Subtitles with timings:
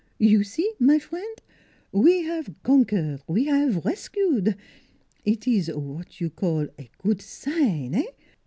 [0.17, 1.35] You see, my frien'?
[1.91, 4.43] We have conquer we have rescue.
[5.25, 6.67] Eet ees what you call
[7.03, 8.05] good sign eh?